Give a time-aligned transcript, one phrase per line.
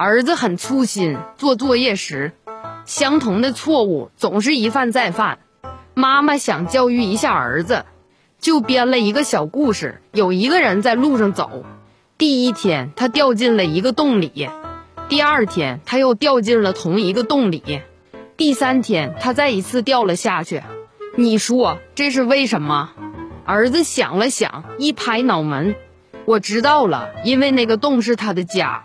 [0.00, 2.30] 儿子很粗心，做作业时，
[2.84, 5.40] 相同的错误总是一犯再犯。
[5.92, 7.84] 妈妈想教育一下儿子，
[8.38, 10.00] 就编了一个小故事。
[10.12, 11.64] 有一个人在路上走，
[12.16, 14.48] 第一天他掉进了一个洞里，
[15.08, 17.82] 第二天他又掉进了同一个洞里，
[18.36, 20.62] 第三天他再一次掉了下去。
[21.16, 22.90] 你说这是为什么？
[23.44, 25.74] 儿子想了想，一拍脑门，
[26.24, 28.84] 我知道了，因为那个洞是他的家。